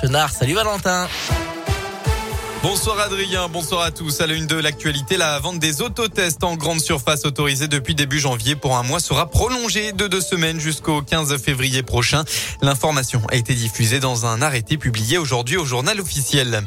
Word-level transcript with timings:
Salut 0.00 0.54
Valentin. 0.54 1.08
Bonsoir 2.62 3.00
Adrien, 3.00 3.48
bonsoir 3.48 3.82
à 3.82 3.90
tous. 3.90 4.20
À 4.20 4.28
la 4.28 4.38
de 4.38 4.54
l'actualité, 4.54 5.16
la 5.16 5.40
vente 5.40 5.58
des 5.58 5.82
autotests 5.82 6.44
en 6.44 6.54
grande 6.54 6.80
surface 6.80 7.24
autorisée 7.24 7.66
depuis 7.66 7.96
début 7.96 8.20
janvier 8.20 8.54
pour 8.54 8.76
un 8.76 8.84
mois 8.84 9.00
sera 9.00 9.28
prolongée 9.28 9.90
de 9.90 10.06
deux 10.06 10.20
semaines 10.20 10.60
jusqu'au 10.60 11.02
15 11.02 11.36
février 11.38 11.82
prochain. 11.82 12.24
L'information 12.62 13.20
a 13.32 13.34
été 13.34 13.54
diffusée 13.54 13.98
dans 13.98 14.24
un 14.24 14.40
arrêté 14.40 14.78
publié 14.78 15.18
aujourd'hui 15.18 15.56
au 15.56 15.64
journal 15.64 16.00
officiel. 16.00 16.62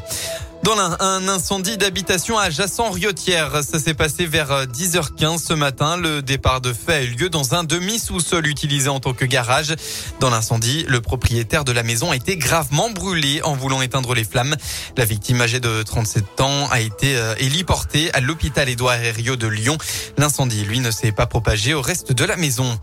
Dans 0.64 0.78
un 0.78 1.28
incendie 1.28 1.78
d'habitation 1.78 2.38
à 2.38 2.52
Jassan-Riotière, 2.52 3.64
ça 3.64 3.80
s'est 3.80 3.96
passé 3.96 4.28
vers 4.28 4.68
10h15 4.68 5.40
ce 5.44 5.54
matin. 5.54 5.98
Le 5.98 6.22
départ 6.22 6.62
de 6.62 6.72
feu 6.72 6.94
a 6.94 7.02
eu 7.02 7.08
lieu 7.08 7.30
dans 7.30 7.56
un 7.56 7.64
demi-sous-sol 7.64 8.46
utilisé 8.46 8.88
en 8.88 9.00
tant 9.00 9.14
que 9.14 9.26
garage. 9.26 9.74
Dans 10.20 10.30
l'incendie, 10.30 10.86
le 10.88 11.02
propriétaire 11.02 11.64
de 11.64 11.72
la 11.72 11.82
maison 11.82 12.12
a 12.12 12.16
été 12.16 12.38
gravement 12.38 12.92
brûlé 12.92 13.42
en 13.42 13.56
voulant 13.56 13.82
éteindre 13.82 14.14
les 14.14 14.24
flammes. 14.24 14.56
La 14.98 15.06
victime 15.06 15.42
âgée 15.42 15.60
de 15.60 15.82
37 15.82 16.42
ans 16.42 16.68
a 16.70 16.80
été 16.80 17.16
euh, 17.18 17.34
héliportée 17.40 18.14
à 18.14 18.20
l'hôpital 18.20 18.70
Édouard 18.70 19.02
Herriot 19.02 19.38
de 19.38 19.48
Lyon. 19.48 19.80
L'incendie, 20.20 20.64
lui, 20.64 20.80
ne 20.80 20.92
s'est 20.92 21.12
pas 21.12 21.26
propagé 21.26 21.74
au 21.74 21.82
reste 21.82 22.12
de 22.12 22.24
la 22.24 22.38
maison. 22.38 22.80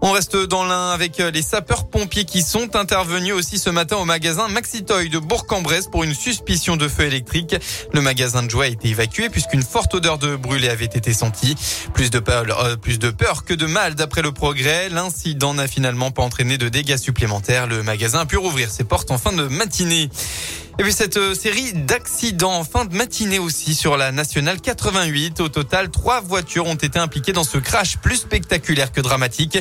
On 0.00 0.12
reste 0.12 0.36
dans 0.36 0.64
l'un 0.64 0.90
avec 0.90 1.18
euh, 1.20 1.30
les 1.30 1.42
sapeurs-pompiers 1.42 2.24
qui 2.24 2.42
sont 2.42 2.76
intervenus 2.76 3.32
aussi 3.32 3.58
ce 3.58 3.70
matin 3.70 3.96
au 3.96 4.04
magasin 4.04 4.48
Maxitoy 4.48 5.08
de 5.08 5.18
Bourg-en-Bresse 5.18 5.86
pour 5.86 6.04
une 6.04 6.14
suspicion 6.14 6.76
de 6.76 6.88
feu 6.88 7.04
électrique. 7.04 7.56
Le 7.92 8.00
magasin 8.00 8.42
de 8.42 8.50
jouets 8.50 8.66
a 8.66 8.70
été 8.70 8.88
évacué 8.88 9.30
puisqu'une 9.30 9.62
forte 9.62 9.94
odeur 9.94 10.18
de 10.18 10.36
brûlé 10.36 10.68
avait 10.68 10.84
été 10.84 11.12
sentie. 11.14 11.54
Plus 11.94 12.10
de 12.10 12.18
peur, 12.18 12.44
euh, 12.64 12.76
plus 12.76 12.98
de 12.98 13.10
peur 13.10 13.44
que 13.44 13.54
de 13.54 13.66
mal 13.66 13.94
d'après 13.94 14.22
le 14.22 14.32
progrès. 14.32 14.88
L'incident 14.90 15.54
n'a 15.54 15.68
finalement 15.68 16.10
pas 16.10 16.22
entraîné 16.22 16.58
de 16.58 16.68
dégâts 16.68 16.98
supplémentaires. 16.98 17.66
Le 17.66 17.82
magasin 17.82 18.20
a 18.20 18.26
pu 18.26 18.36
rouvrir 18.36 18.70
ses 18.70 18.84
portes 18.84 19.10
en 19.10 19.18
fin 19.18 19.32
de 19.32 19.44
matinée. 19.44 20.10
Et 20.78 20.82
puis 20.82 20.92
cette 20.92 21.18
euh, 21.18 21.34
série 21.34 21.72
d'accidents 21.72 22.54
en 22.54 22.64
fin 22.64 22.84
de 22.84 22.96
matinée 22.96 23.38
aussi 23.38 23.74
sur 23.74 23.96
la 23.96 24.10
nationale 24.10 24.60
88. 24.60 25.40
Au 25.40 25.48
total, 25.48 25.88
trois 25.88 26.20
voitures 26.20 26.66
ont 26.66 26.74
été 26.74 26.98
impliquées 26.98 27.32
dans 27.32 27.44
ce 27.44 27.58
crash 27.58 27.98
plus 27.98 28.16
spectaculaire 28.16 28.90
que 28.90 29.00
dramatique. 29.00 29.58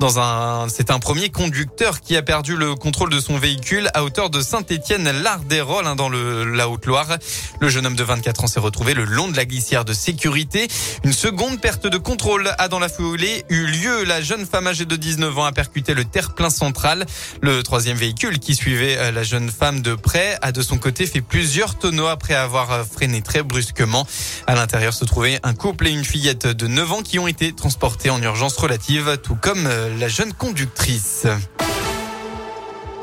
Dans 0.00 0.18
un, 0.18 0.68
c'est 0.68 0.90
un 0.90 0.98
premier 0.98 1.30
conducteur 1.30 2.00
qui 2.00 2.16
a 2.16 2.22
perdu 2.22 2.56
le 2.56 2.74
contrôle 2.74 3.10
de 3.10 3.20
son 3.20 3.38
véhicule 3.38 3.88
à 3.94 4.04
hauteur 4.04 4.30
de 4.30 4.40
Saint-Étienne-Lardérol 4.40 5.86
hein, 5.86 5.96
dans 5.96 6.08
le, 6.08 6.44
la 6.44 6.68
Haute-Loire. 6.68 7.18
Le 7.60 7.68
jeune 7.68 7.86
homme 7.86 7.96
de 7.96 8.04
24 8.04 8.44
ans 8.44 8.46
s'est 8.46 8.60
retrouvé 8.60 8.94
le 8.94 9.04
long 9.04 9.28
de 9.28 9.36
la 9.36 9.44
glissière 9.44 9.84
de 9.84 9.92
sécurité. 9.92 10.68
Une 11.04 11.12
seconde 11.12 11.60
perte 11.60 11.86
de 11.86 11.98
contrôle 11.98 12.50
a 12.58 12.68
dans 12.68 12.78
la 12.78 12.88
foulée 12.88 13.44
eu 13.48 13.66
lieu. 13.66 14.04
La 14.04 14.20
jeune 14.20 14.46
femme 14.46 14.66
âgée 14.66 14.84
de 14.84 14.96
19 14.96 15.38
ans 15.38 15.44
a 15.44 15.52
percuté 15.52 15.94
le 15.94 16.04
terre-plein 16.04 16.50
central. 16.50 17.06
Le 17.40 17.62
troisième 17.62 17.96
véhicule 17.96 18.38
qui 18.38 18.54
suivait 18.54 18.96
euh, 18.98 19.10
la 19.10 19.22
jeune 19.22 19.50
femme 19.50 19.82
de 19.82 19.94
près 19.94 20.38
a 20.42 20.52
de 20.52 20.62
son 20.62 20.78
côté 20.78 21.06
fait 21.06 21.20
plusieurs 21.20 21.78
tonneaux 21.78 22.06
après 22.06 22.34
avoir 22.34 22.72
euh, 22.72 22.84
freiné 22.84 23.22
très 23.22 23.42
brusquement. 23.42 24.06
À 24.46 24.54
l'intérieur 24.54 24.92
se 24.94 25.04
trouvait 25.04 25.38
un 25.42 25.54
couple 25.54 25.86
et 25.86 25.90
une 25.90 26.04
fillette 26.04 26.46
de 26.46 26.66
9 26.66 26.92
ans 26.92 27.02
qui 27.02 27.18
ont 27.18 27.28
été 27.28 27.52
transportés 27.52 28.10
en 28.10 28.20
urgence 28.22 28.56
relative, 28.56 29.18
tout 29.22 29.36
comme 29.36 29.61
la 29.62 30.08
jeune 30.08 30.32
conductrice. 30.32 31.26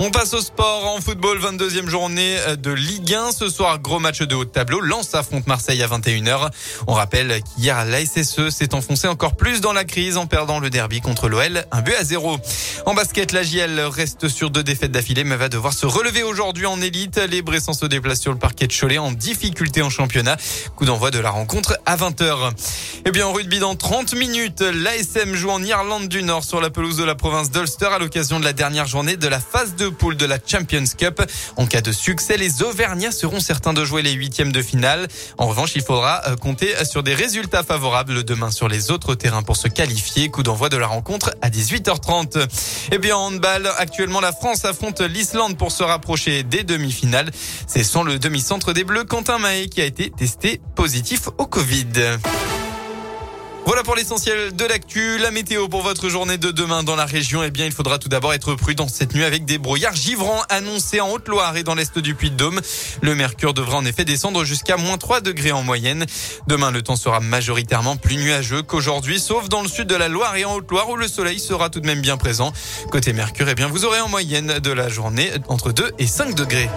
On 0.01 0.11
passe 0.11 0.33
au 0.33 0.39
sport 0.39 0.87
en 0.87 1.01
football, 1.01 1.39
22e 1.39 1.89
journée 1.89 2.37
de 2.57 2.71
Ligue 2.71 3.13
1. 3.13 3.33
Ce 3.33 3.49
soir, 3.49 3.79
gros 3.79 3.99
match 3.99 4.21
de 4.21 4.33
haut 4.33 4.45
de 4.45 4.49
tableau. 4.49 4.79
Lens 4.79 5.13
affronte 5.13 5.45
Marseille 5.45 5.83
à 5.83 5.87
21h. 5.87 6.51
On 6.87 6.93
rappelle 6.93 7.41
qu'hier, 7.43 7.83
la 7.83 8.05
SSE 8.05 8.49
s'est 8.49 8.73
enfoncé 8.73 9.09
encore 9.09 9.35
plus 9.35 9.59
dans 9.59 9.73
la 9.73 9.83
crise 9.83 10.15
en 10.15 10.25
perdant 10.25 10.61
le 10.61 10.69
derby 10.69 11.01
contre 11.01 11.27
l'OL, 11.27 11.65
un 11.69 11.81
but 11.81 11.95
à 11.95 12.05
zéro. 12.05 12.37
En 12.85 12.93
basket, 12.93 13.33
la 13.33 13.43
JL 13.43 13.77
reste 13.81 14.29
sur 14.29 14.51
deux 14.51 14.63
défaites 14.63 14.91
d'affilée, 14.91 15.25
mais 15.25 15.35
va 15.35 15.49
devoir 15.49 15.73
se 15.73 15.85
relever 15.85 16.23
aujourd'hui 16.23 16.65
en 16.65 16.79
élite. 16.79 17.19
Les 17.29 17.41
Bressans 17.41 17.73
se 17.73 17.85
déplacent 17.85 18.21
sur 18.21 18.31
le 18.31 18.39
parquet 18.39 18.67
de 18.67 18.73
Cholet 18.73 18.99
en 18.99 19.11
difficulté 19.11 19.81
en 19.81 19.89
championnat. 19.89 20.37
Coup 20.77 20.85
d'envoi 20.85 21.11
de 21.11 21.19
la 21.19 21.29
rencontre 21.29 21.77
à 21.85 21.97
20h. 21.97 22.51
Et 23.05 23.11
bien, 23.11 23.27
en 23.27 23.33
rugby, 23.33 23.59
dans 23.59 23.75
30 23.75 24.13
minutes, 24.13 24.61
l'ASM 24.61 25.35
joue 25.35 25.49
en 25.49 25.61
Irlande 25.61 26.07
du 26.07 26.23
Nord 26.23 26.45
sur 26.45 26.61
la 26.61 26.69
pelouse 26.69 26.95
de 26.95 27.03
la 27.03 27.15
province 27.15 27.51
d'Ulster 27.51 27.87
à 27.87 27.99
l'occasion 27.99 28.39
de 28.39 28.45
la 28.45 28.53
dernière 28.53 28.85
journée 28.85 29.17
de 29.17 29.27
la 29.27 29.41
phase 29.41 29.75
de 29.75 29.88
poule 29.91 30.17
de 30.17 30.25
la 30.25 30.37
Champions 30.45 30.83
Cup. 30.97 31.21
En 31.57 31.65
cas 31.65 31.81
de 31.81 31.91
succès, 31.91 32.37
les 32.37 32.63
Auvergnats 32.63 33.11
seront 33.11 33.39
certains 33.39 33.73
de 33.73 33.83
jouer 33.85 34.01
les 34.01 34.11
huitièmes 34.11 34.51
de 34.51 34.61
finale. 34.61 35.07
En 35.37 35.47
revanche, 35.47 35.71
il 35.75 35.81
faudra 35.81 36.21
euh, 36.27 36.35
compter 36.35 36.73
sur 36.85 37.03
des 37.03 37.13
résultats 37.13 37.63
favorables 37.63 38.23
demain 38.23 38.51
sur 38.51 38.67
les 38.67 38.91
autres 38.91 39.15
terrains 39.15 39.43
pour 39.43 39.57
se 39.57 39.67
qualifier. 39.67 40.29
Coup 40.29 40.43
d'envoi 40.43 40.69
de 40.69 40.77
la 40.77 40.87
rencontre 40.87 41.31
à 41.41 41.49
18h30. 41.49 42.47
Et 42.91 42.97
bien 42.97 43.15
en 43.15 43.27
handball, 43.27 43.69
actuellement 43.77 44.19
la 44.19 44.31
France 44.31 44.65
affronte 44.65 45.01
l'Islande 45.01 45.57
pour 45.57 45.71
se 45.71 45.83
rapprocher 45.83 46.43
des 46.43 46.63
demi-finales. 46.63 47.31
C'est 47.67 47.83
sans 47.83 48.03
le 48.03 48.19
demi-centre 48.19 48.73
des 48.73 48.83
Bleus, 48.83 49.05
Quentin 49.05 49.37
Mahé, 49.37 49.67
qui 49.67 49.81
a 49.81 49.85
été 49.85 50.09
testé 50.09 50.61
positif 50.75 51.29
au 51.37 51.45
Covid. 51.45 52.19
Voilà 53.69 53.83
pour 53.83 53.93
l'essentiel 53.93 54.55
de 54.55 54.65
l'actu. 54.65 55.19
La 55.19 55.29
météo 55.29 55.67
pour 55.67 55.83
votre 55.83 56.09
journée 56.09 56.39
de 56.39 56.49
demain 56.49 56.81
dans 56.81 56.95
la 56.95 57.05
région. 57.05 57.43
Eh 57.43 57.51
bien, 57.51 57.67
il 57.67 57.71
faudra 57.71 57.99
tout 57.99 58.09
d'abord 58.09 58.33
être 58.33 58.55
prudent 58.55 58.87
cette 58.87 59.13
nuit 59.13 59.23
avec 59.23 59.45
des 59.45 59.59
brouillards 59.59 59.95
givrants 59.95 60.41
annoncés 60.49 61.01
en 61.01 61.11
Haute-Loire 61.11 61.55
et 61.55 61.61
dans 61.61 61.75
l'est 61.75 61.99
du 61.99 62.15
Puy-de-Dôme. 62.15 62.61
Le 63.03 63.13
mercure 63.13 63.53
devra 63.53 63.77
en 63.77 63.85
effet 63.85 64.05
descendre 64.05 64.43
jusqu'à 64.43 64.75
moins 64.75 64.97
3 64.97 65.21
degrés 65.21 65.51
en 65.51 65.61
moyenne. 65.61 66.07
Demain, 66.47 66.71
le 66.71 66.81
temps 66.81 66.95
sera 66.95 67.19
majoritairement 67.19 67.95
plus 67.95 68.15
nuageux 68.15 68.63
qu'aujourd'hui, 68.63 69.19
sauf 69.19 69.49
dans 69.49 69.61
le 69.61 69.69
sud 69.69 69.85
de 69.85 69.95
la 69.95 70.07
Loire 70.07 70.35
et 70.35 70.45
en 70.45 70.55
Haute-Loire 70.55 70.89
où 70.89 70.95
le 70.95 71.07
soleil 71.07 71.39
sera 71.39 71.69
tout 71.69 71.79
de 71.79 71.85
même 71.85 72.01
bien 72.01 72.17
présent. 72.17 72.51
Côté 72.89 73.13
mercure, 73.13 73.49
eh 73.49 73.53
bien, 73.53 73.67
vous 73.67 73.85
aurez 73.85 74.01
en 74.01 74.09
moyenne 74.09 74.57
de 74.57 74.71
la 74.71 74.89
journée 74.89 75.29
entre 75.47 75.73
2 75.73 75.91
et 75.99 76.07
5 76.07 76.33
degrés. 76.33 76.71